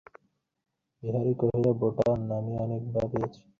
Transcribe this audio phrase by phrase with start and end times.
[1.03, 3.41] বিহারী কহিল, বোঠান, আমি অনেক ভাবিয়াছি।